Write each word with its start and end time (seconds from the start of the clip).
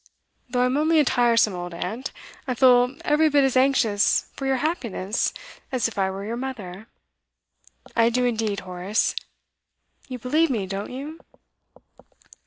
Though 0.49 0.61
I'm 0.61 0.77
only 0.77 0.99
a 0.99 1.05
tiresome 1.05 1.53
old 1.53 1.75
aunt, 1.75 2.11
I 2.47 2.55
feel 2.55 2.95
every 3.05 3.29
bit 3.29 3.43
as 3.43 3.55
anxious 3.55 4.31
for 4.35 4.47
your 4.47 4.55
happiness 4.55 5.31
as 5.71 5.87
if 5.87 5.95
I 5.99 6.09
were 6.09 6.25
your 6.25 6.35
mother 6.37 6.87
I 7.95 8.09
do 8.09 8.25
indeed, 8.25 8.61
Horace. 8.61 9.13
You 10.09 10.17
believe 10.17 10.49
me, 10.49 10.65
don't 10.65 10.89
you? 10.91 11.19